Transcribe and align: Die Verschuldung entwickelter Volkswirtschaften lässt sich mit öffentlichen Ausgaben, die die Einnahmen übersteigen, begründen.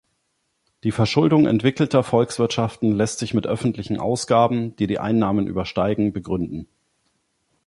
Die 0.83 0.89
Verschuldung 0.91 1.45
entwickelter 1.45 2.01
Volkswirtschaften 2.01 2.91
lässt 2.95 3.19
sich 3.19 3.35
mit 3.35 3.45
öffentlichen 3.45 3.99
Ausgaben, 3.99 4.75
die 4.77 4.87
die 4.87 4.97
Einnahmen 4.97 5.45
übersteigen, 5.45 6.11
begründen. 6.11 6.67